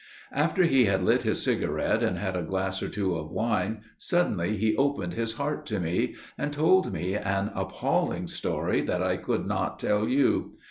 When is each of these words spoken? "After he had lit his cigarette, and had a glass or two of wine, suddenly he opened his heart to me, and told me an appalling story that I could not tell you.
"After 0.31 0.63
he 0.63 0.85
had 0.85 1.03
lit 1.03 1.21
his 1.21 1.43
cigarette, 1.43 2.01
and 2.01 2.17
had 2.17 2.35
a 2.35 2.41
glass 2.41 2.81
or 2.81 2.89
two 2.89 3.13
of 3.13 3.29
wine, 3.29 3.83
suddenly 3.99 4.57
he 4.57 4.75
opened 4.75 5.13
his 5.13 5.33
heart 5.33 5.63
to 5.67 5.79
me, 5.79 6.15
and 6.39 6.51
told 6.51 6.91
me 6.91 7.13
an 7.15 7.51
appalling 7.53 8.25
story 8.25 8.81
that 8.81 9.03
I 9.03 9.15
could 9.17 9.45
not 9.45 9.77
tell 9.77 10.07
you. 10.07 10.55